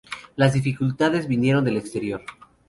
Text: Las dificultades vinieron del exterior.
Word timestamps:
Las 0.35 0.53
dificultades 0.53 1.27
vinieron 1.27 1.63
del 1.63 1.77
exterior. 1.77 2.23